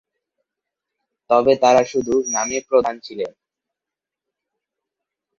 তবে 1.29 1.53
তারা 1.55 1.83
শুধু 1.83 2.13
নামে 2.27 2.57
প্রধান 2.69 2.95
ছিলেন। 2.99 3.31